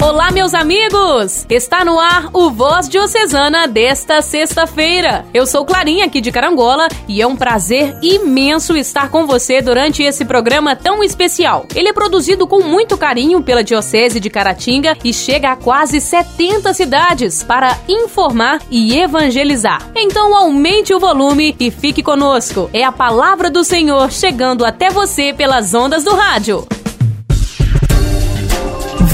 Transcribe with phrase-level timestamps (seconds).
[0.00, 1.44] Olá, meus amigos!
[1.50, 5.26] Está no ar o Voz Diocesana desta sexta-feira.
[5.34, 10.04] Eu sou Clarinha, aqui de Carangola, e é um prazer imenso estar com você durante
[10.04, 11.66] esse programa tão especial.
[11.74, 16.72] Ele é produzido com muito carinho pela Diocese de Caratinga e chega a quase 70
[16.74, 19.90] cidades para informar e evangelizar.
[19.96, 22.70] Então aumente o volume e fique conosco.
[22.72, 26.64] É a palavra do Senhor chegando até você pelas ondas do rádio.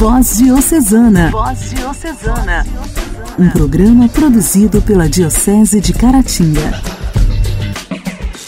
[0.05, 1.31] Voz Diocesana.
[1.31, 2.67] Voz Diocesana.
[3.39, 6.79] Um programa produzido pela Diocese de Caratinga.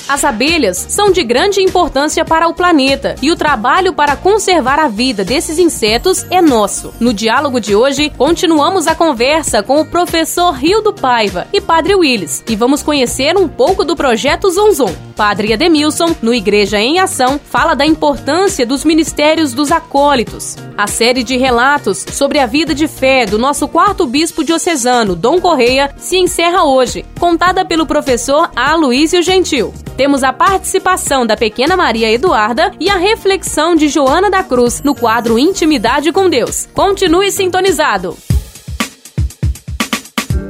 [0.07, 4.89] As abelhas são de grande importância para o planeta e o trabalho para conservar a
[4.89, 6.93] vida desses insetos é nosso.
[7.01, 12.45] No diálogo de hoje, continuamos a conversa com o professor Rildo Paiva e Padre Willis
[12.47, 15.06] e vamos conhecer um pouco do projeto Zonzon.
[15.17, 20.57] Padre Ademilson, no Igreja em Ação, fala da importância dos ministérios dos acólitos.
[20.77, 25.41] A série de relatos sobre a vida de fé do nosso quarto bispo diocesano, Dom
[25.41, 29.73] Correia, se encerra hoje, contada pelo professor Aloísio Gentil.
[29.97, 34.95] Temos a participação da pequena Maria Eduarda e a reflexão de Joana da Cruz no
[34.95, 36.69] quadro Intimidade com Deus.
[36.75, 38.15] Continue sintonizado.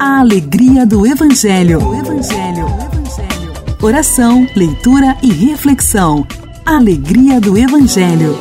[0.01, 1.79] A alegria do Evangelho.
[1.87, 2.96] O Evangelho.
[3.83, 6.27] Oração, leitura e reflexão.
[6.65, 8.35] Alegria do Evangelho.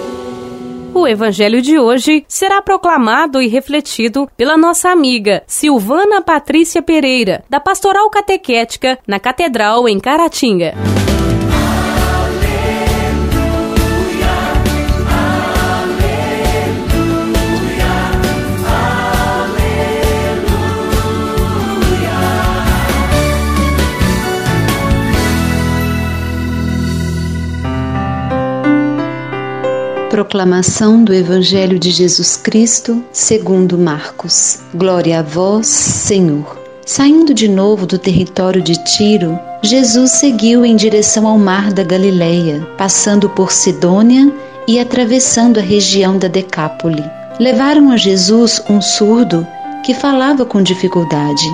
[0.94, 7.60] O evangelho de hoje será proclamado e refletido pela nossa amiga Silvana Patrícia Pereira, da
[7.60, 10.74] Pastoral Catequética, na Catedral em Caratinga.
[30.36, 34.60] Proclamação do Evangelho de Jesus Cristo, segundo Marcos.
[34.74, 36.60] Glória a vós, Senhor.
[36.86, 42.68] Saindo de novo do território de Tiro, Jesus seguiu em direção ao mar da Galileia,
[42.78, 44.30] passando por Sidônia
[44.68, 47.10] e atravessando a região da Decápole.
[47.40, 49.48] Levaram a Jesus um surdo
[49.86, 51.46] que falava com dificuldade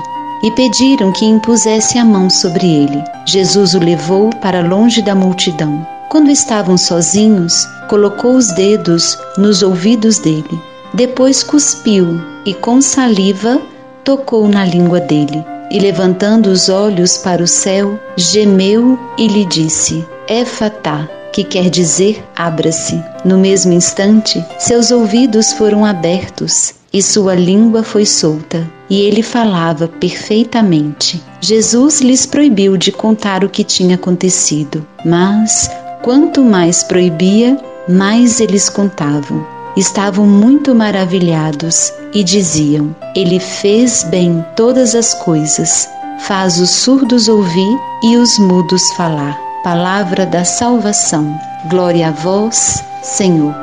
[0.43, 3.03] e pediram que impusesse a mão sobre ele.
[3.27, 6.00] Jesus o levou para longe da multidão.
[6.11, 10.61] Quando estavam sozinhos, colocou os dedos nos ouvidos dele.
[10.93, 13.61] Depois cuspiu e, com saliva,
[14.03, 15.41] tocou na língua dele.
[15.71, 22.21] E, levantando os olhos para o céu, gemeu e lhe disse: Éfatá, que quer dizer
[22.35, 23.01] abra-se.
[23.23, 29.87] No mesmo instante, seus ouvidos foram abertos e sua língua foi solta, e ele falava
[29.87, 31.23] perfeitamente.
[31.39, 38.69] Jesus lhes proibiu de contar o que tinha acontecido, mas Quanto mais proibia, mais eles
[38.69, 39.45] contavam.
[39.77, 45.87] Estavam muito maravilhados e diziam: Ele fez bem todas as coisas,
[46.21, 49.39] faz os surdos ouvir e os mudos falar.
[49.63, 51.39] Palavra da salvação.
[51.69, 53.53] Glória a vós, Senhor.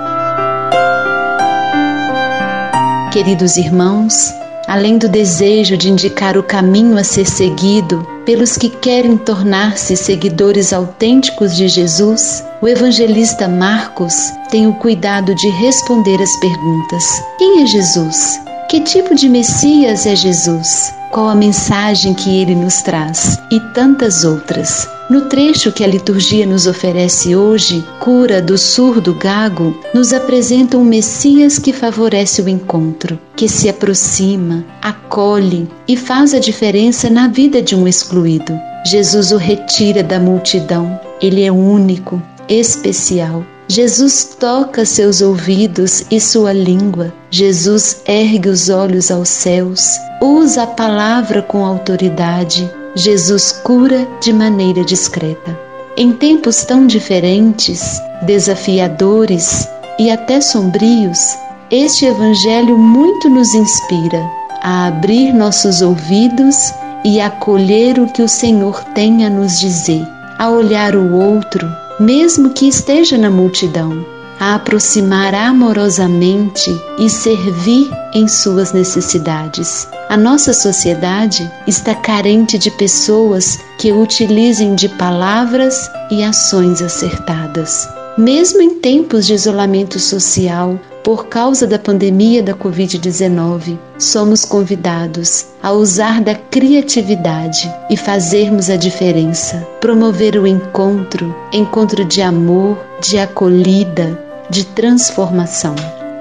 [3.10, 4.32] Queridos irmãos,
[4.68, 10.74] além do desejo de indicar o caminho a ser seguido pelos que querem tornar-se seguidores
[10.74, 17.66] autênticos de Jesus, o evangelista Marcos tem o cuidado de responder as perguntas: Quem é
[17.66, 18.38] Jesus?
[18.68, 20.92] Que tipo de Messias é Jesus?
[21.10, 23.38] Qual a mensagem que ele nos traz?
[23.50, 24.86] E tantas outras.
[25.10, 30.84] No trecho que a liturgia nos oferece hoje, cura do surdo gago, nos apresenta um
[30.84, 37.62] Messias que favorece o encontro, que se aproxima, acolhe e faz a diferença na vida
[37.62, 38.52] de um excluído.
[38.84, 41.00] Jesus o retira da multidão.
[41.22, 43.42] Ele é único, especial.
[43.66, 47.12] Jesus toca seus ouvidos e sua língua.
[47.30, 49.88] Jesus ergue os olhos aos céus,
[50.22, 52.70] usa a palavra com autoridade.
[52.94, 55.58] Jesus cura de maneira discreta.
[55.96, 59.68] Em tempos tão diferentes, desafiadores
[59.98, 61.36] e até sombrios,
[61.70, 64.24] este Evangelho muito nos inspira
[64.62, 66.72] a abrir nossos ouvidos
[67.04, 70.06] e acolher o que o Senhor tem a nos dizer,
[70.38, 71.66] a olhar o outro
[71.98, 74.04] mesmo que esteja na multidão,
[74.40, 79.88] a aproximar amorosamente e servir em suas necessidades.
[80.08, 87.88] A nossa sociedade está carente de pessoas que utilizem de palavras e ações acertadas.
[88.16, 95.72] Mesmo em tempos de isolamento social, por causa da pandemia da Covid-19, somos convidados a
[95.72, 104.27] usar da criatividade e fazermos a diferença, promover o encontro, encontro de amor, de acolhida,
[104.50, 105.74] de transformação.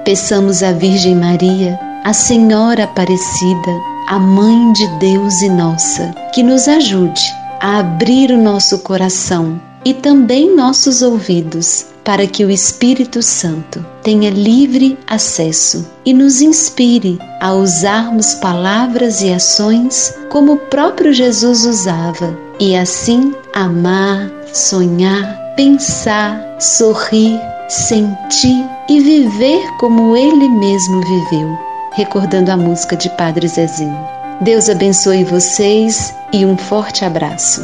[0.04, 3.72] Peçamos à Virgem Maria, a Senhora Aparecida,
[4.06, 7.22] a Mãe de Deus e nossa, que nos ajude
[7.60, 14.30] a abrir o nosso coração e também nossos ouvidos para que o Espírito Santo tenha
[14.30, 22.34] livre acesso e nos inspire a usarmos palavras e ações como o próprio Jesus usava
[22.58, 27.38] e assim amar, sonhar, pensar, sorrir,
[27.68, 31.58] sentir e viver como ele mesmo viveu,
[31.92, 33.98] recordando a música de Padre Zezinho.
[34.40, 37.60] Deus abençoe vocês e um forte abraço.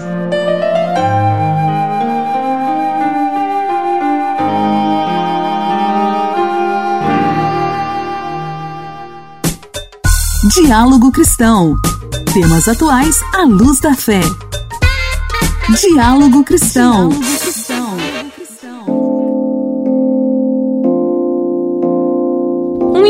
[10.55, 11.77] Diálogo Cristão.
[12.33, 14.21] Temas atuais à luz da fé.
[15.81, 17.09] Diálogo Cristão.
[17.09, 17.54] Diálogo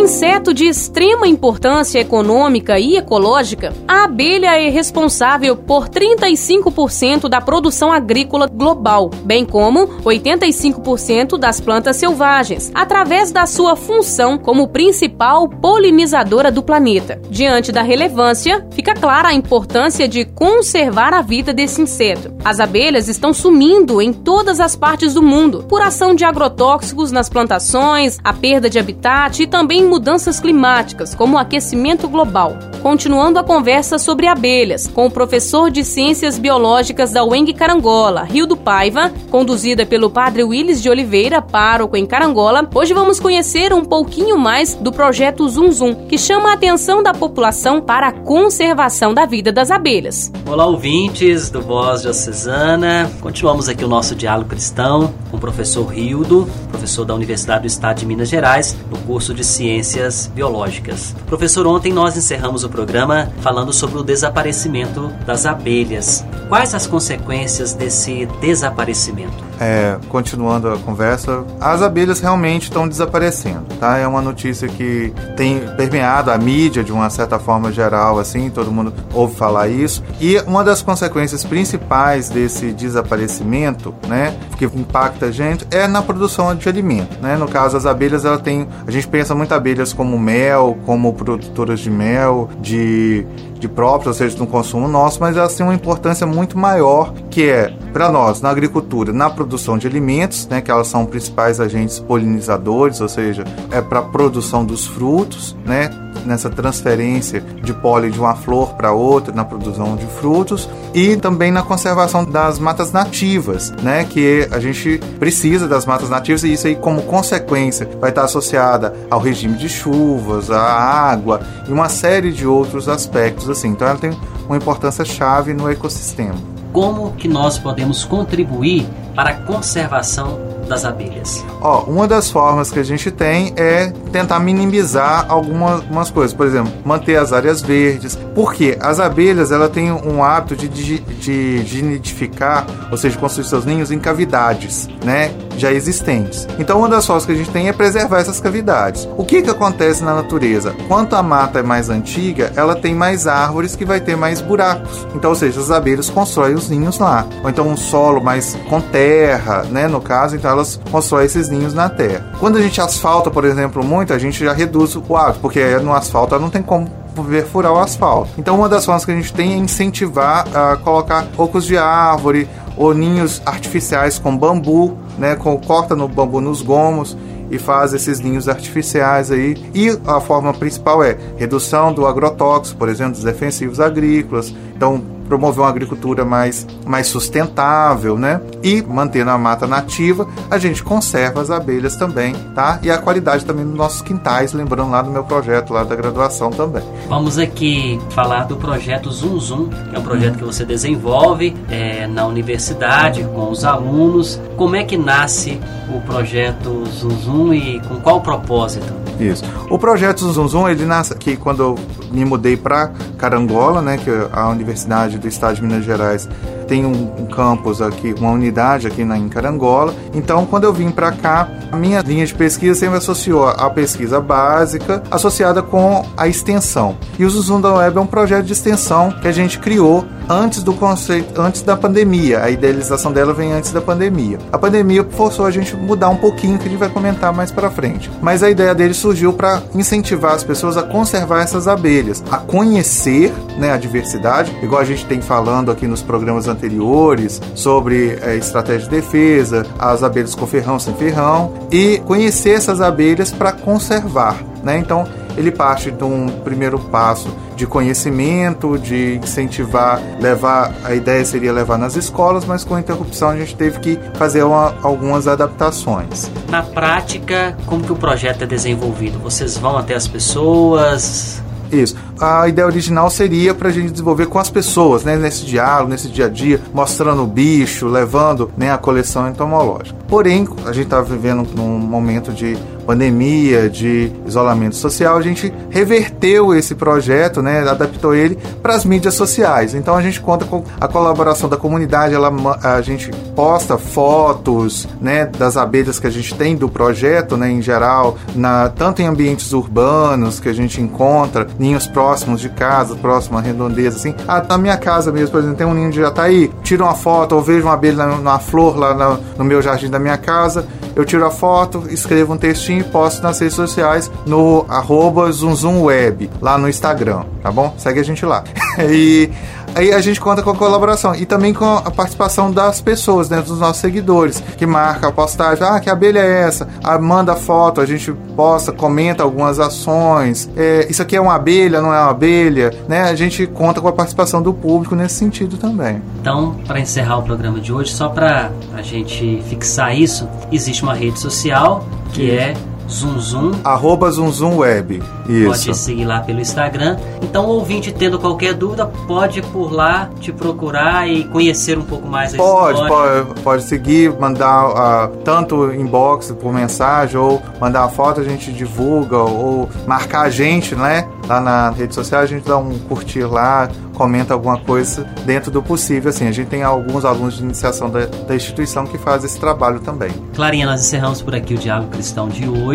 [0.04, 7.90] inseto de extrema importância econômica e ecológica, a abelha é responsável por 35% da produção
[7.90, 16.52] agrícola global, bem como 85% das plantas selvagens, através da sua função como principal polinizadora
[16.52, 17.18] do planeta.
[17.30, 22.34] Diante da relevância, fica clara a importância de conservar a vida desse inseto.
[22.44, 27.30] As abelhas estão sumindo em todas as partes do mundo por ação de agrotóxicos nas
[27.30, 32.58] plantações, a perda de habitat e também mudanças climáticas, como o aquecimento global.
[32.84, 38.46] Continuando a conversa sobre abelhas, com o professor de Ciências Biológicas da UENG Carangola, Rio
[38.46, 43.86] do Paiva, conduzida pelo padre Willis de Oliveira, pároco em Carangola, hoje vamos conhecer um
[43.86, 49.14] pouquinho mais do projeto Zum Zum, que chama a atenção da população para a conservação
[49.14, 50.30] da vida das abelhas.
[50.46, 53.10] Olá, ouvintes do Voz Diocesana.
[53.22, 58.00] Continuamos aqui o nosso diálogo cristão com o professor Rildo, professor da Universidade do Estado
[58.00, 59.64] de Minas Gerais, no curso de Ciências
[59.94, 61.14] ciências biológicas.
[61.26, 66.24] Professor, ontem nós encerramos o programa falando sobre o desaparecimento das abelhas.
[66.48, 69.44] Quais as consequências desse desaparecimento?
[69.60, 73.96] É, continuando a conversa, as abelhas realmente estão desaparecendo, tá?
[73.96, 78.72] É uma notícia que tem permeado a mídia de uma certa forma geral, assim, todo
[78.72, 80.02] mundo ouve falar isso.
[80.20, 86.52] E uma das consequências principais desse desaparecimento, né, que impacta a gente, é na produção
[86.54, 87.36] de alimento, né?
[87.36, 91.78] No caso, as abelhas, ela tem, a gente pensa muito abelhas como mel, como produtoras
[91.78, 93.26] de mel, de
[93.64, 97.48] de próprios, ou seja, no consumo nosso, mas elas têm uma importância muito maior, que
[97.48, 101.98] é para nós na agricultura, na produção de alimentos, né, que elas são principais agentes
[101.98, 105.88] polinizadores, ou seja, é para a produção dos frutos, né,
[106.24, 111.50] nessa transferência de pólen de uma flor para outra, na produção de frutos e também
[111.50, 116.66] na conservação das matas nativas, né, que a gente precisa das matas nativas e isso
[116.66, 122.32] aí como consequência vai estar associada ao regime de chuvas, à água e uma série
[122.32, 123.68] de outros aspectos assim.
[123.68, 124.16] Então ela tem
[124.46, 126.36] uma importância chave no ecossistema.
[126.72, 130.38] Como que nós podemos contribuir para a conservação
[130.74, 131.44] das abelhas?
[131.60, 136.72] Ó, uma das formas que a gente tem é tentar minimizar algumas coisas, por exemplo,
[136.84, 141.82] manter as áreas verdes, porque as abelhas ela tem um hábito de, de, de, de
[141.82, 146.46] nidificar, ou seja, construir seus ninhos em cavidades, né, já existentes.
[146.58, 149.08] Então, uma das formas que a gente tem é preservar essas cavidades.
[149.16, 150.74] O que que acontece na natureza?
[150.88, 155.06] Quanto a mata é mais antiga, ela tem mais árvores que vai ter mais buracos.
[155.14, 157.26] Então, ou seja, as abelhas constroem os ninhos lá.
[157.42, 161.74] Ou então um solo mais com terra, né, no caso, então elas constroem esses ninhos
[161.74, 162.32] na terra.
[162.38, 165.92] Quando a gente asfalta, por exemplo, muito, a gente já reduz o hábito, porque no
[165.92, 166.88] asfalto não tem como
[167.22, 168.30] ver furar o asfalto.
[168.38, 172.48] Então uma das formas que a gente tem é incentivar a colocar ocos de árvore
[172.76, 177.16] ou ninhos artificiais com bambu, né, com, corta no bambu nos gomos
[177.50, 179.56] e faz esses ninhos artificiais aí.
[179.74, 184.52] E a forma principal é redução do agrotóxico, por exemplo, dos defensivos agrícolas.
[184.74, 188.40] Então, promover uma agricultura mais, mais sustentável, né?
[188.62, 192.78] E mantendo a mata nativa, a gente conserva as abelhas também, tá?
[192.82, 196.50] E a qualidade também dos nossos quintais, lembrando lá do meu projeto lá da graduação
[196.50, 196.82] também.
[197.08, 202.06] Vamos aqui falar do projeto Zum Zum, que é um projeto que você desenvolve é,
[202.06, 204.40] na universidade com os alunos.
[204.56, 205.60] Como é que nasce
[205.94, 209.03] o projeto Zum Zum e com qual propósito?
[209.18, 209.44] Isso.
[209.70, 211.78] O projeto Zum Zum, ele nasce aqui quando eu
[212.10, 216.28] me mudei para Carangola, né, que é a Universidade do Estado de Minas Gerais
[216.64, 219.94] tem um, um campus aqui, uma unidade aqui na, em Carangola.
[220.14, 224.20] Então, quando eu vim para cá, a minha linha de pesquisa sempre associou a pesquisa
[224.20, 226.96] básica associada com a extensão.
[227.18, 230.72] E o Zuzunda Web é um projeto de extensão que a gente criou antes do
[230.72, 232.42] conceito, antes da pandemia.
[232.42, 234.38] A idealização dela vem antes da pandemia.
[234.52, 237.70] A pandemia forçou a gente mudar um pouquinho, que a gente vai comentar mais para
[237.70, 238.10] frente.
[238.22, 243.32] Mas a ideia dele surgiu para incentivar as pessoas a conservar essas abelhas, a conhecer
[243.58, 248.88] né, a diversidade, igual a gente tem falando aqui nos programas anteriores sobre é, estratégia
[248.88, 254.42] de defesa, as abelhas com ferrão sem ferrão e conhecer essas abelhas para conservar.
[254.62, 254.78] Né?
[254.78, 255.06] Então,
[255.36, 261.78] ele parte de um primeiro passo de conhecimento, de incentivar, levar, a ideia seria levar
[261.78, 266.30] nas escolas, mas com interrupção a gente teve que fazer uma, algumas adaptações.
[266.48, 269.18] Na prática, como que o projeto é desenvolvido?
[269.18, 271.42] Vocês vão até as pessoas?
[271.70, 271.96] Isso.
[272.20, 276.08] A ideia original seria para a gente desenvolver com as pessoas, né, nesse diálogo, nesse
[276.08, 279.98] dia a dia, mostrando o bicho, levando né, a coleção entomológica.
[280.06, 282.56] Porém, a gente está vivendo num momento de
[282.86, 289.14] pandemia, de isolamento social, a gente reverteu esse projeto, né, adaptou ele para as mídias
[289.14, 289.74] sociais.
[289.74, 292.30] Então a gente conta com a colaboração da comunidade, ela,
[292.62, 297.62] a gente posta fotos, né, das abelhas que a gente tem do projeto, né, em
[297.62, 302.03] geral, na, tanto em ambientes urbanos que a gente encontra, ninhos próximos
[302.36, 304.14] de casa, próximo à redondeza, assim.
[304.26, 307.34] Ah, na minha casa mesmo, por exemplo, tem um ninho de jataí, tiro uma foto
[307.34, 310.66] ou vejo uma abelha na, na flor lá no, no meu jardim da minha casa,
[310.94, 316.30] eu tiro a foto, escrevo um textinho e posto nas redes sociais no arroba zumzumweb,
[316.40, 317.74] lá no Instagram, tá bom?
[317.76, 318.44] Segue a gente lá.
[318.90, 319.30] e
[319.74, 323.40] aí a gente conta com a colaboração e também com a participação das pessoas, né,
[323.40, 326.68] dos nossos seguidores, que marca a postagem, ah, que abelha é essa?
[326.82, 331.80] Ah, manda foto, a gente posta, comenta algumas ações, é, isso aqui é uma abelha,
[331.80, 333.02] não é uma abelha, né?
[333.02, 336.02] A gente conta com a participação do público nesse sentido também.
[336.20, 340.94] Então, para encerrar o programa de hoje, só para a gente fixar isso, existe uma
[340.94, 342.54] rede social que é
[342.88, 343.52] Zunzum.
[343.64, 345.02] Arroba Zunzum Web.
[345.28, 345.66] Isso.
[345.66, 346.96] Pode seguir lá pelo Instagram.
[347.22, 352.06] Então, o ouvinte tendo qualquer dúvida, pode por lá te procurar e conhecer um pouco
[352.06, 353.24] mais a pode, história.
[353.24, 358.52] Pode, pode seguir, mandar uh, tanto inbox por mensagem ou mandar a foto, a gente
[358.52, 361.08] divulga ou marcar a gente, né?
[361.26, 365.62] Lá na rede social, a gente dá um curtir lá, comenta alguma coisa dentro do
[365.62, 366.10] possível.
[366.10, 369.80] Assim, a gente tem alguns alunos de iniciação da, da instituição que fazem esse trabalho
[369.80, 370.10] também.
[370.34, 372.73] Clarinha, nós encerramos por aqui o Diálogo Cristão de hoje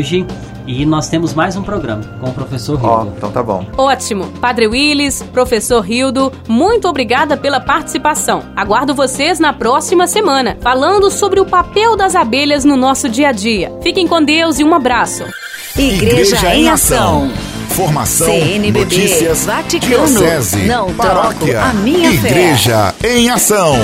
[0.68, 3.12] e nós temos mais um programa com o professor Rildo.
[3.12, 3.66] Oh, então tá bom.
[3.76, 4.28] Ótimo.
[4.40, 8.44] Padre Willis, professor Rildo, muito obrigada pela participação.
[8.56, 13.32] Aguardo vocês na próxima semana, falando sobre o papel das abelhas no nosso dia a
[13.32, 13.72] dia.
[13.82, 15.24] Fiquem com Deus e um abraço.
[15.76, 17.32] Igreja, Igreja em Ação.
[17.72, 23.18] Informação, CNBB, notícias, Vaticano, diocese, não paróquia, a minha Igreja fé.
[23.18, 23.76] em Ação.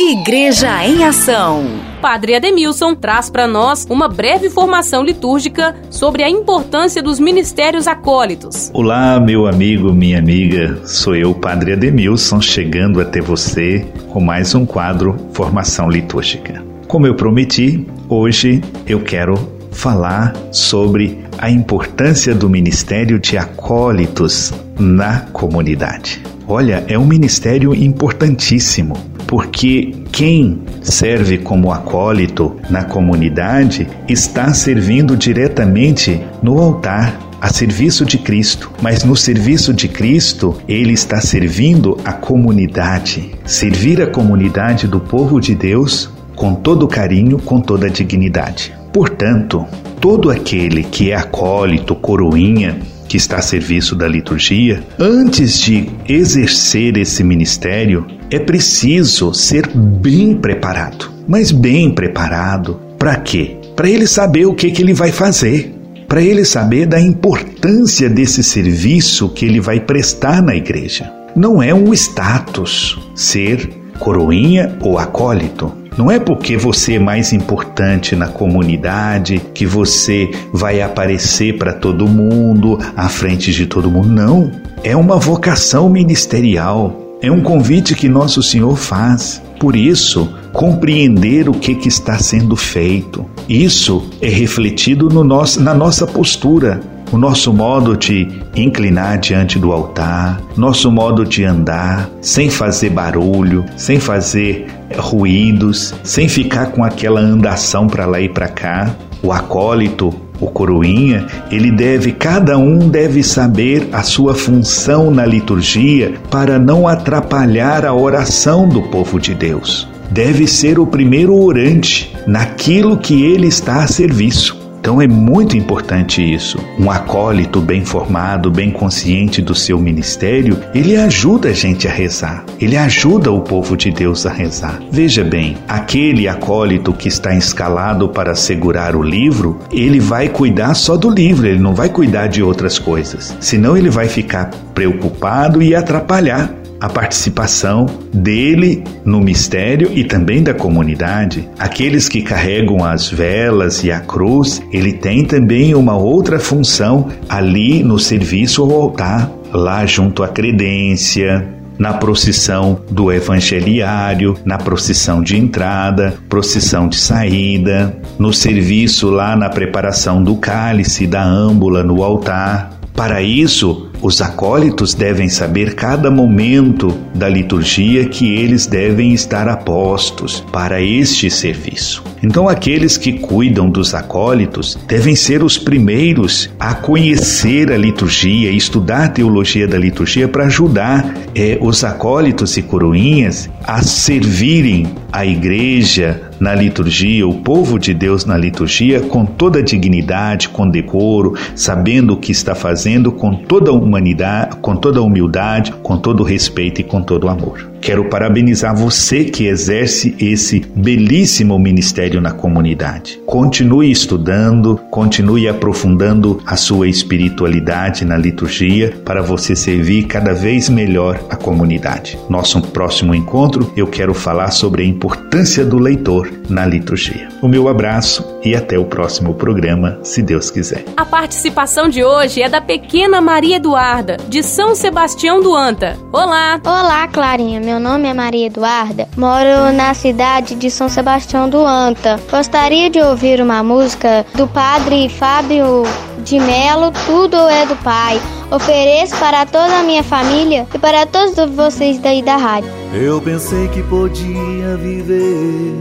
[0.00, 1.87] Igreja em Ação.
[2.00, 8.70] Padre Ademilson traz para nós uma breve formação litúrgica sobre a importância dos ministérios acólitos.
[8.72, 14.64] Olá, meu amigo, minha amiga, sou eu, Padre Ademilson, chegando até você com mais um
[14.64, 16.64] quadro Formação Litúrgica.
[16.86, 19.34] Como eu prometi, hoje eu quero
[19.72, 26.22] falar sobre a importância do ministério de acólitos na comunidade.
[26.46, 28.94] Olha, é um ministério importantíssimo,
[29.26, 38.18] porque quem serve como acólito na comunidade está servindo diretamente no altar, a serviço de
[38.18, 38.70] Cristo.
[38.82, 43.30] Mas no serviço de Cristo, ele está servindo a comunidade.
[43.44, 48.72] Servir a comunidade do povo de Deus com todo carinho, com toda dignidade.
[48.92, 49.66] Portanto,
[50.00, 52.78] todo aquele que é acólito, coroinha,
[53.08, 60.36] que está a serviço da liturgia, antes de exercer esse ministério, é preciso ser bem
[60.36, 61.10] preparado.
[61.26, 63.56] Mas bem preparado para quê?
[63.74, 65.74] Para ele saber o que, que ele vai fazer,
[66.06, 71.10] para ele saber da importância desse serviço que ele vai prestar na igreja.
[71.34, 75.72] Não é um status ser coroinha ou acólito.
[75.96, 82.06] Não é porque você é mais importante na comunidade que você vai aparecer para todo
[82.06, 84.08] mundo, à frente de todo mundo.
[84.08, 84.52] Não.
[84.84, 87.16] É uma vocação ministerial.
[87.20, 89.42] É um convite que Nosso Senhor faz.
[89.58, 93.26] Por isso, compreender o que, que está sendo feito.
[93.48, 96.80] Isso é refletido no nosso, na nossa postura,
[97.12, 103.64] o nosso modo de inclinar diante do altar, nosso modo de andar sem fazer barulho,
[103.76, 108.94] sem fazer ruídos, sem ficar com aquela andação para lá e para cá.
[109.22, 116.14] O acólito o coroinha, ele deve, cada um deve saber a sua função na liturgia
[116.30, 119.88] para não atrapalhar a oração do povo de Deus.
[120.10, 124.57] Deve ser o primeiro orante naquilo que ele está a serviço.
[124.80, 126.58] Então é muito importante isso.
[126.78, 132.44] Um acólito bem formado, bem consciente do seu ministério, ele ajuda a gente a rezar.
[132.60, 134.80] Ele ajuda o povo de Deus a rezar.
[134.90, 140.96] Veja bem, aquele acólito que está escalado para segurar o livro, ele vai cuidar só
[140.96, 143.36] do livro, ele não vai cuidar de outras coisas.
[143.40, 150.54] Senão ele vai ficar preocupado e atrapalhar a participação dele no mistério e também da
[150.54, 151.48] comunidade.
[151.58, 157.82] Aqueles que carregam as velas e a cruz, ele tem também uma outra função ali
[157.82, 165.36] no serviço ao altar, lá junto à credência, na procissão do evangeliário, na procissão de
[165.36, 172.72] entrada, procissão de saída, no serviço lá na preparação do cálice, da âmbula no altar.
[172.94, 180.44] Para isso, os acólitos devem saber cada momento da liturgia que eles devem estar apostos
[180.52, 182.02] para este serviço.
[182.22, 189.04] Então, aqueles que cuidam dos acólitos devem ser os primeiros a conhecer a liturgia, estudar
[189.04, 196.27] a teologia da liturgia para ajudar é, os acólitos e coroinhas a servirem a igreja,
[196.40, 202.16] na liturgia, o povo de Deus na liturgia, com toda dignidade, com decoro, sabendo o
[202.16, 207.28] que está fazendo, com toda humanidade, com toda humildade, com todo respeito e com todo
[207.28, 207.67] amor.
[207.80, 213.20] Quero parabenizar você que exerce esse belíssimo ministério na comunidade.
[213.26, 221.20] Continue estudando, continue aprofundando a sua espiritualidade na liturgia para você servir cada vez melhor
[221.30, 222.18] a comunidade.
[222.28, 227.28] Nosso próximo encontro eu quero falar sobre a importância do leitor na liturgia.
[227.42, 230.84] O meu abraço e até o próximo programa, se Deus quiser.
[230.96, 235.96] A participação de hoje é da pequena Maria Eduarda, de São Sebastião do Anta.
[236.12, 236.60] Olá!
[236.64, 237.60] Olá, Clarinha.
[237.68, 239.06] Meu nome é Maria Eduarda.
[239.14, 242.18] Moro na cidade de São Sebastião do Anta.
[242.30, 245.82] Gostaria de ouvir uma música do padre Fábio
[246.24, 248.18] de Melo, Tudo é do Pai.
[248.50, 252.70] Ofereço para toda a minha família e para todos vocês daí da rádio.
[252.94, 255.74] Eu pensei que podia viver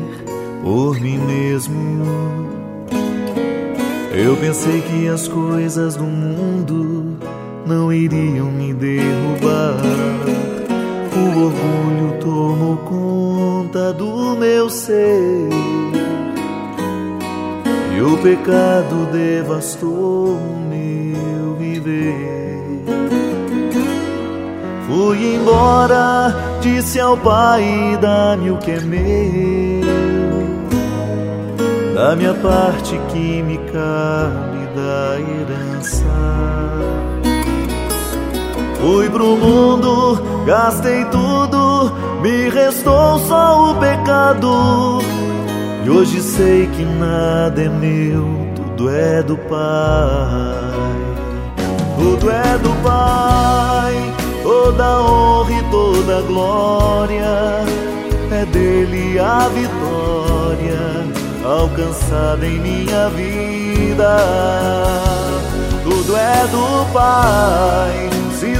[0.61, 1.77] por mim mesmo.
[4.11, 7.17] Eu pensei que as coisas do mundo
[7.65, 10.46] não iriam me derrubar.
[11.17, 15.49] O orgulho tomou conta do meu ser.
[17.95, 22.57] E o pecado devastou meu viver.
[24.85, 29.01] Fui embora, disse ao Pai: dá-me o que é meu,
[31.95, 36.05] da minha parte que me cabe da herança.
[38.79, 44.99] Fui pro mundo, gastei tudo, me restou só o pecado.
[45.83, 50.77] E hoje sei que nada é meu, tudo é do Pai.
[51.97, 54.13] Tudo é do Pai,
[54.43, 57.65] toda honra e toda glória.
[58.29, 61.07] É dele a vitória
[61.43, 64.17] alcançada em minha vida.
[65.83, 68.09] Tudo é do Pai,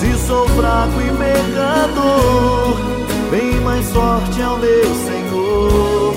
[0.00, 2.76] se sou fraco e pecador,
[3.30, 6.14] bem mais forte é o meu Senhor,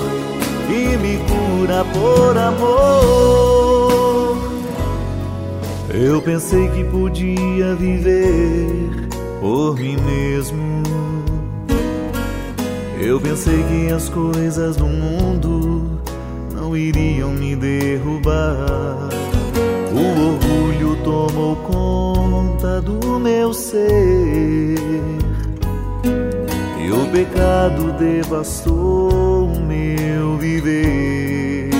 [0.66, 3.70] que me cura por amor.
[5.92, 9.08] Eu pensei que podia viver
[9.40, 10.82] por mim mesmo.
[13.00, 16.00] Eu pensei que as coisas do mundo
[16.54, 19.08] não iriam me derrubar.
[19.92, 20.69] O orgulho
[21.02, 24.78] tomou conta do meu ser
[26.78, 31.70] e o pecado devastou o meu viver.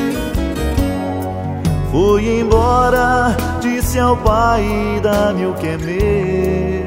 [1.91, 6.87] Fui embora, disse ao Pai: dá-me o que é meu,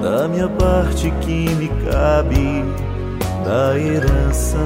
[0.00, 2.64] da minha parte que me cabe
[3.44, 4.58] da herança.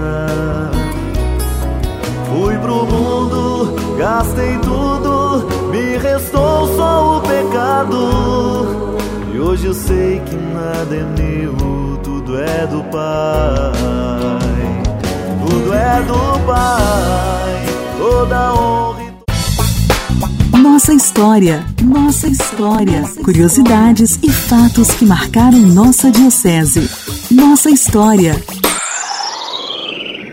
[2.28, 8.96] Fui pro mundo, gastei tudo, me restou só o pecado.
[9.34, 13.72] E hoje eu sei que nada é meu, tudo é do Pai.
[15.46, 17.66] Tudo é do Pai.
[17.98, 19.02] Toda honra.
[20.54, 20.58] E...
[20.58, 26.88] Nossa história, nossa história, curiosidades e fatos que marcaram nossa diocese.
[27.30, 28.34] Nossa história.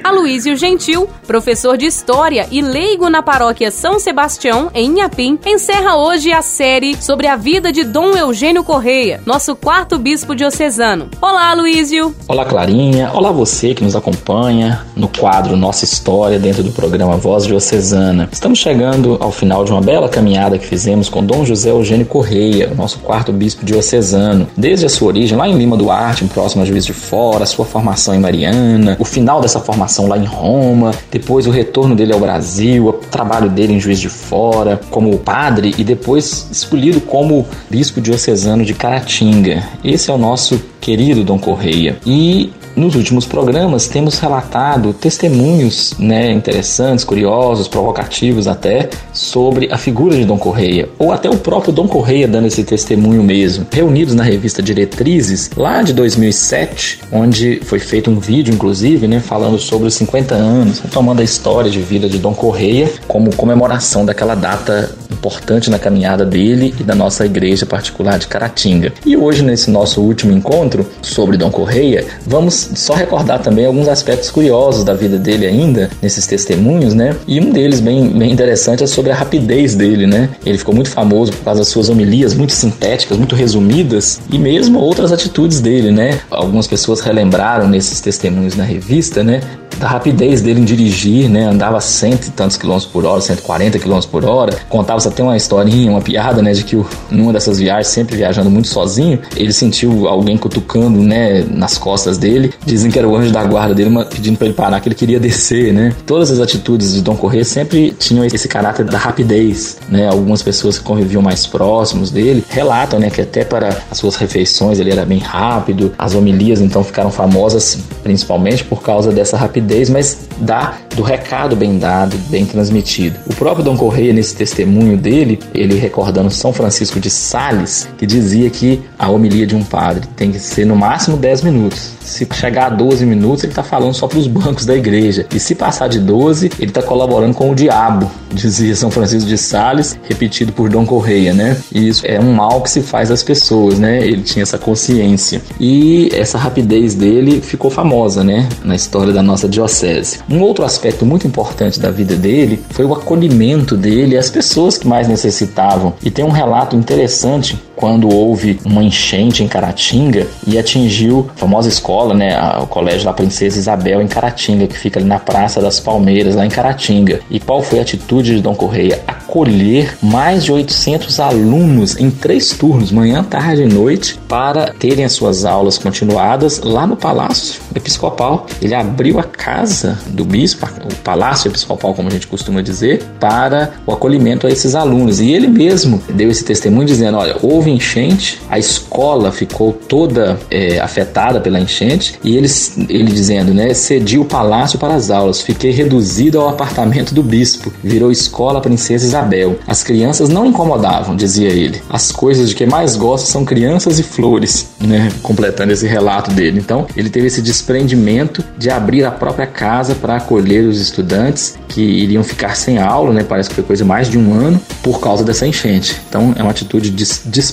[0.05, 6.31] Aloísio Gentil professor de História e leigo na paróquia São Sebastião, em Inhapim, encerra hoje
[6.31, 11.09] a série sobre a vida de Dom Eugênio Correia, nosso quarto bispo diocesano.
[11.21, 12.13] Olá, Aloísio!
[12.27, 13.11] Olá, Clarinha!
[13.13, 18.29] Olá você que nos acompanha no quadro Nossa História dentro do programa Voz Diocesana.
[18.31, 22.71] Estamos chegando ao final de uma bela caminhada que fizemos com Dom José Eugênio Correia,
[22.75, 24.47] nosso quarto bispo diocesano.
[24.55, 27.65] Desde a sua origem lá em Lima do Arte, próximo a Juiz de Fora, sua
[27.65, 32.19] formação em Mariana, o final dessa formação lá em Roma, depois o retorno dele ao
[32.19, 38.01] Brasil, o trabalho dele em Juiz de Fora, como padre e depois escolhido como bispo
[38.01, 39.63] diocesano de Caratinga.
[39.83, 41.97] Esse é o nosso querido Dom Correia.
[42.03, 50.15] E nos últimos programas temos relatado testemunhos né, interessantes, curiosos, provocativos até, sobre a figura
[50.15, 54.23] de Dom Correia, ou até o próprio Dom Correia dando esse testemunho mesmo, reunidos na
[54.23, 59.93] revista Diretrizes, lá de 2007, onde foi feito um vídeo, inclusive, né, falando sobre os
[59.93, 65.69] 50 anos, retomando a história de vida de Dom Correia como comemoração daquela data importante
[65.69, 68.91] na caminhada dele e da nossa igreja particular de Caratinga.
[69.05, 74.29] E hoje, nesse nosso último encontro sobre Dom Correia, vamos só recordar também alguns aspectos
[74.29, 77.15] curiosos da vida dele ainda, nesses testemunhos, né?
[77.27, 80.29] E um deles, bem, bem interessante, é sobre a rapidez dele, né?
[80.45, 84.79] Ele ficou muito famoso por causa das suas homilias muito sintéticas, muito resumidas, e mesmo
[84.79, 86.19] outras atitudes dele, né?
[86.29, 89.41] Algumas pessoas relembraram nesses testemunhos na revista, né?
[89.77, 91.45] da rapidez dele em dirigir, né?
[91.45, 94.53] Andava cento e tantos quilômetros por hora, 140 quilômetros por hora.
[94.69, 96.53] Contava-se até uma historinha, uma piada, né?
[96.53, 101.43] De que numa dessas viagens, sempre viajando muito sozinho, ele sentiu alguém cutucando, né?
[101.49, 102.52] Nas costas dele.
[102.65, 105.19] Dizem que era o anjo da guarda dele pedindo para ele parar, que ele queria
[105.19, 105.93] descer, né?
[106.05, 110.07] Todas as atitudes de Dom Corrêa sempre tinham esse caráter da rapidez, né?
[110.07, 113.09] Algumas pessoas que conviviam mais próximos dele relatam, né?
[113.09, 115.93] Que até para as suas refeições ele era bem rápido.
[115.97, 121.55] As homilias, então, ficaram famosas principalmente por causa dessa rapidez rapidez, mas dá do recado
[121.55, 123.19] bem dado, bem transmitido.
[123.25, 128.49] O próprio Dom Correia, nesse testemunho dele, ele recordando São Francisco de Sales, que dizia
[128.49, 131.91] que a homilia de um padre tem que ser no máximo 10 minutos.
[131.99, 135.25] Se chegar a 12 minutos, ele está falando só para os bancos da igreja.
[135.33, 139.37] E se passar de 12, ele está colaborando com o diabo, dizia São Francisco de
[139.37, 141.57] Sales, repetido por Dom Correia, né?
[141.71, 144.05] E isso é um mal que se faz às pessoas, né?
[144.05, 145.41] Ele tinha essa consciência.
[145.59, 148.47] E essa rapidez dele ficou famosa, né?
[148.63, 150.19] Na história da nossa diocese.
[150.29, 154.87] Um outro aspecto muito importante da vida dele foi o acolhimento dele às pessoas que
[154.87, 155.93] mais necessitavam.
[156.03, 161.67] E tem um relato interessante quando houve uma enchente em Caratinga e atingiu a famosa
[161.67, 165.81] escola, né, o colégio da Princesa Isabel em Caratinga, que fica ali na Praça das
[165.81, 167.19] Palmeiras, lá em Caratinga.
[167.29, 169.01] E qual foi a atitude de Dom Correia?
[169.05, 175.11] Acolher mais de 800 alunos em três turnos, manhã, tarde e noite, para terem as
[175.11, 178.47] suas aulas continuadas lá no Palácio Episcopal.
[178.61, 183.73] Ele abriu a casa do bispo, o Palácio Episcopal, como a gente costuma dizer, para
[183.85, 185.19] o acolhimento a esses alunos.
[185.19, 190.79] E ele mesmo deu esse testemunho dizendo: olha, houve enchente, a escola ficou toda é,
[190.79, 192.47] afetada pela enchente e ele,
[192.89, 197.73] ele dizendo, né, cedi o palácio para as aulas, fiquei reduzido ao apartamento do bispo,
[197.83, 199.57] virou escola Princesa Isabel.
[199.67, 201.81] As crianças não incomodavam, dizia ele.
[201.89, 206.59] As coisas de que mais gosta são crianças e flores, né, completando esse relato dele.
[206.59, 211.81] Então, ele teve esse desprendimento de abrir a própria casa para acolher os estudantes que
[211.81, 215.23] iriam ficar sem aula, né, parece que foi coisa mais de um ano por causa
[215.23, 215.99] dessa enchente.
[216.07, 217.03] Então, é uma atitude de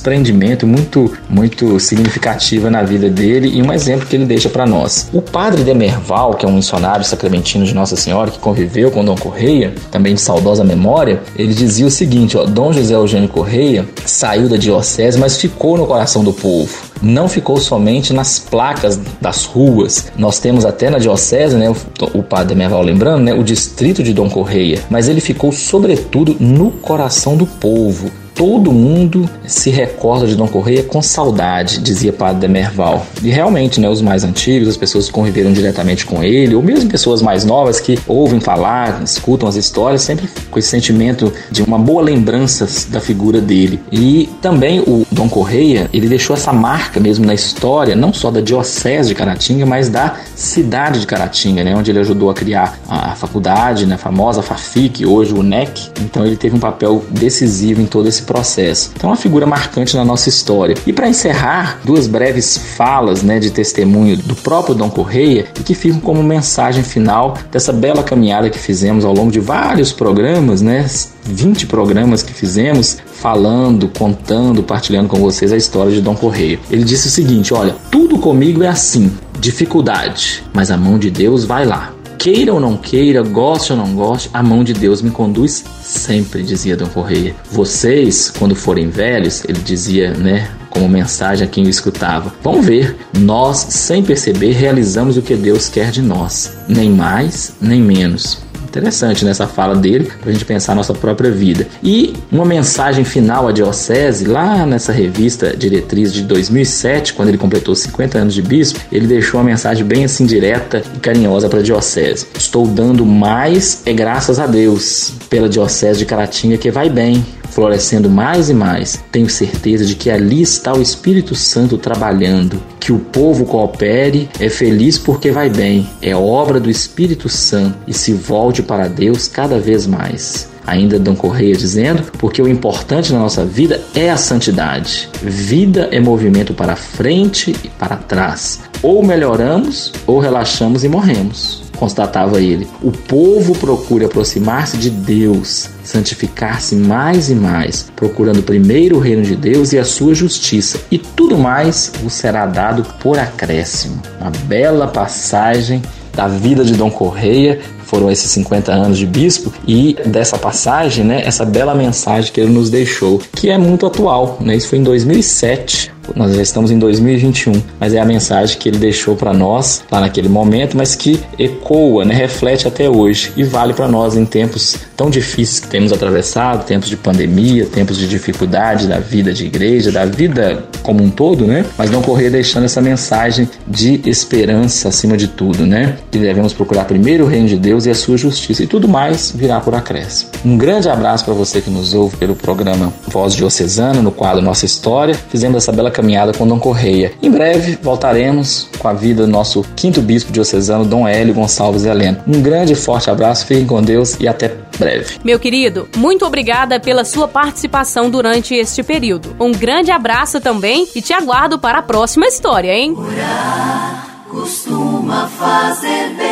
[0.00, 5.10] desprendimento muito, muito significativa na vida dele e um exemplo que ele deixa para nós.
[5.12, 9.16] O padre Demerval, que é um missionário sacramentino de Nossa Senhora que conviveu com Dom
[9.16, 14.48] Correia, também de saudosa memória, ele dizia o seguinte: ó, Dom José Eugênio Correia saiu
[14.48, 20.12] da diocese, mas ficou no coração do povo não ficou somente nas placas das ruas.
[20.18, 24.12] Nós temos até na diocese, né, o, o padre Merval lembrando, né, o distrito de
[24.12, 30.34] Dom Correia, mas ele ficou sobretudo no coração do povo todo mundo se recorda de
[30.34, 33.06] Dom Correia com saudade, dizia Padre Demerval.
[33.22, 36.90] E realmente, né, os mais antigos, as pessoas que conviveram diretamente com ele, ou mesmo
[36.90, 41.78] pessoas mais novas que ouvem falar, escutam as histórias, sempre com esse sentimento de uma
[41.78, 43.80] boa lembrança da figura dele.
[43.90, 48.40] E também o Dom Correia, ele deixou essa marca mesmo na história, não só da
[48.40, 53.14] diocese de Caratinga, mas da cidade de Caratinga, né, onde ele ajudou a criar a
[53.14, 55.90] faculdade, né, a famosa FAFIC, hoje o NEC.
[56.00, 58.92] Então ele teve um papel decisivo em todo esse processo.
[58.94, 60.76] Então, uma figura marcante na nossa história.
[60.86, 65.74] E para encerrar, duas breves falas né, de testemunho do próprio Dom Correia e que
[65.74, 70.86] ficam como mensagem final dessa bela caminhada que fizemos ao longo de vários programas, né?
[71.24, 76.60] 20 programas que fizemos falando, contando, partilhando com vocês a história de Dom Correia.
[76.70, 81.44] Ele disse o seguinte: Olha, tudo comigo é assim, dificuldade, mas a mão de Deus
[81.44, 81.92] vai lá.
[82.20, 86.42] Queira ou não queira, goste ou não goste, a mão de Deus me conduz sempre,
[86.42, 87.34] dizia Dom Correia.
[87.50, 92.30] Vocês, quando forem velhos, ele dizia, né, como mensagem a quem o escutava.
[92.42, 97.80] Vão ver, nós, sem perceber, realizamos o que Deus quer de nós, nem mais, nem
[97.80, 98.42] menos.
[98.70, 101.66] Interessante nessa fala dele, para a gente pensar a nossa própria vida.
[101.82, 107.74] E uma mensagem final à Diocese, lá nessa revista Diretriz de 2007, quando ele completou
[107.74, 111.62] 50 anos de bispo, ele deixou uma mensagem bem assim direta e carinhosa para a
[111.62, 112.28] Diocese.
[112.38, 118.08] Estou dando mais, é graças a Deus, pela Diocese de Caratinga que vai bem florescendo
[118.08, 122.62] mais e mais, tenho certeza de que ali está o Espírito Santo trabalhando.
[122.78, 127.92] Que o povo coopere, é feliz porque vai bem, é obra do Espírito Santo e
[127.92, 130.48] se volte para Deus cada vez mais.
[130.66, 135.08] Ainda Dom Correia dizendo, porque o importante na nossa vida é a santidade.
[135.20, 138.60] Vida é movimento para frente e para trás.
[138.82, 142.68] Ou melhoramos, ou relaxamos e morremos constatava ele.
[142.82, 149.34] O povo procura aproximar-se de Deus, santificar-se mais e mais, procurando primeiro o reino de
[149.34, 154.00] Deus e a sua justiça, e tudo mais vos será dado por acréscimo.
[154.20, 155.80] Uma bela passagem
[156.14, 161.22] da vida de Dom Correia, foram esses 50 anos de bispo, e dessa passagem, né,
[161.24, 164.54] essa bela mensagem que ele nos deixou, que é muito atual, né?
[164.54, 168.78] Isso foi em 2007, nós já estamos em 2021, mas é a mensagem que ele
[168.78, 173.72] deixou para nós lá naquele momento, mas que ecoa, né, reflete até hoje e vale
[173.72, 178.86] para nós em tempos tão difíceis que temos atravessado, tempos de pandemia, tempos de dificuldade
[178.86, 181.64] da vida de igreja, da vida como um todo, né?
[181.78, 185.96] Mas não correr deixando essa mensagem de esperança acima de tudo, né?
[186.10, 189.32] Que devemos procurar primeiro o reino de Deus e a sua justiça e tudo mais
[189.34, 190.30] virá por acréscimo.
[190.44, 194.66] Um grande abraço para você que nos ouve pelo programa Voz Diocesana, no quadro Nossa
[194.66, 195.14] História.
[195.14, 197.12] Fizemos essa bela caminhada com Dom Correia.
[197.22, 202.18] Em breve voltaremos com a vida do nosso quinto bispo diocesano, Dom Hélio Gonçalves Heleno.
[202.26, 205.18] Um grande e forte abraço, fiquem com Deus e até breve.
[205.24, 209.36] Meu querido, muito obrigada pela sua participação durante este período.
[209.38, 212.94] Um grande abraço também e te aguardo para a próxima história, hein?
[212.96, 216.30] Orar costuma fazer bem.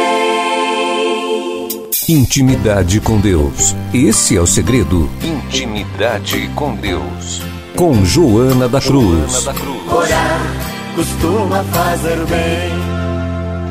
[2.09, 3.77] Intimidade com Deus.
[3.93, 5.11] Esse é o segredo.
[5.23, 7.43] Intimidade com Deus
[7.79, 9.47] com Joana da Cruz.
[9.47, 10.41] Orar
[10.97, 12.88] costuma fazer bem.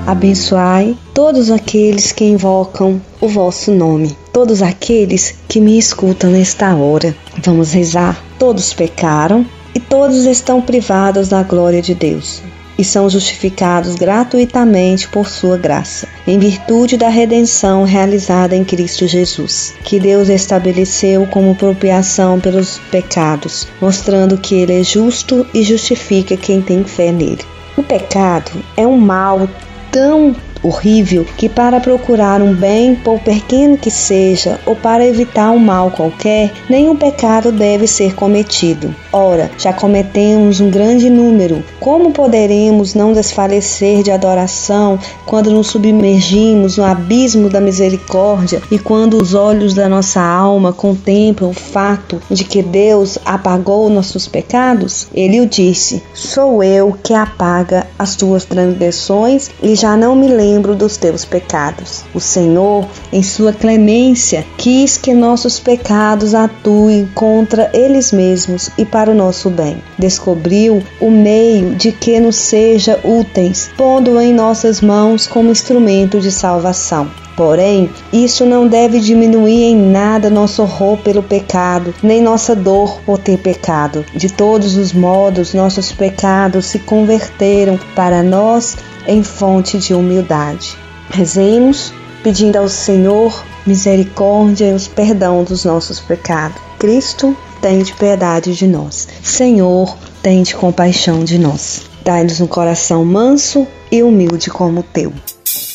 [0.08, 7.13] Abençoai todos aqueles que invocam o vosso nome, todos aqueles que me escutam nesta hora.
[7.43, 8.17] Vamos rezar.
[8.39, 12.41] Todos pecaram e todos estão privados da glória de Deus
[12.78, 19.74] e são justificados gratuitamente por sua graça, em virtude da redenção realizada em Cristo Jesus,
[19.84, 26.62] que Deus estabeleceu como propriação pelos pecados, mostrando que ele é justo e justifica quem
[26.62, 27.43] tem fé nele.
[27.76, 29.50] O pecado é um mal
[29.91, 35.60] tão horrível que, para procurar um bem, por pequeno que seja, ou para evitar um
[35.60, 38.93] mal qualquer, nenhum pecado deve ser cometido.
[39.12, 41.63] Ora, já cometemos um grande número.
[41.80, 49.22] Como poderemos não desfalecer de adoração quando nos submergimos no abismo da misericórdia e quando
[49.22, 55.08] os olhos da nossa alma contemplam o fato de que Deus apagou nossos pecados?
[55.13, 60.47] Ele o disse: Sou eu que apaga as tuas transgressões e já não me lembro
[60.48, 62.04] lembro dos teus pecados.
[62.14, 69.12] O Senhor, em sua clemência, quis que nossos pecados atuem contra eles mesmos e para
[69.12, 69.82] o nosso bem.
[70.00, 76.32] Descobriu o meio de que nos seja úteis, pondo em nossas mãos como instrumento de
[76.32, 77.27] salvação.
[77.38, 83.19] Porém, isso não deve diminuir em nada nosso horror pelo pecado, nem nossa dor por
[83.19, 84.04] ter pecado.
[84.15, 88.76] De todos os modos, nossos pecados se converteram para nós
[89.08, 90.76] em fonte de humildade.
[91.12, 96.60] Rezemos pedindo ao Senhor misericórdia e os perdão dos nossos pecados.
[96.80, 99.08] Cristo, tem de piedade de nós.
[99.21, 101.84] Senhor, tem de compaixão de nós.
[102.04, 105.13] Dai-nos um coração manso e humilde como o teu.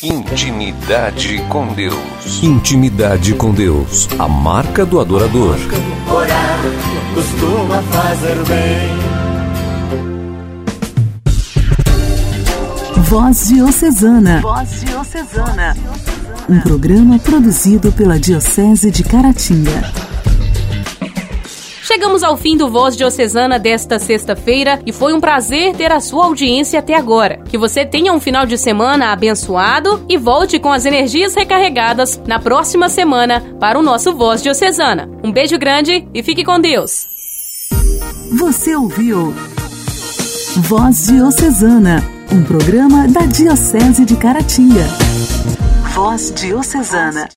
[0.02, 2.42] Intimidade com Deus.
[2.42, 4.08] Intimidade com Deus.
[4.18, 5.54] A marca do adorador.
[6.12, 6.58] Orar
[7.14, 8.90] costuma fazer bem.
[13.04, 14.40] Voz Diocesana.
[14.40, 15.76] Voz Diocesana.
[16.48, 20.11] Um programa produzido pela Diocese de Caratinga.
[21.92, 26.24] Chegamos ao fim do Voz Diocesana desta sexta-feira e foi um prazer ter a sua
[26.24, 27.44] audiência até agora.
[27.50, 32.38] Que você tenha um final de semana abençoado e volte com as energias recarregadas na
[32.38, 35.06] próxima semana para o nosso Voz Diocesana.
[35.22, 37.06] Um beijo grande e fique com Deus.
[38.38, 39.34] Você ouviu
[40.62, 42.02] Voz Diocesana,
[42.32, 44.86] um programa da Diocese de Caratinga.
[45.94, 47.28] Voz Diocesana.